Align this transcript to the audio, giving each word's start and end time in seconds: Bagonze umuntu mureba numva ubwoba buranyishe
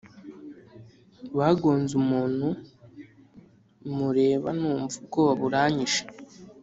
Bagonze 1.37 1.93
umuntu 2.03 2.47
mureba 3.97 4.49
numva 4.59 4.93
ubwoba 5.01 5.33
buranyishe 5.41 6.03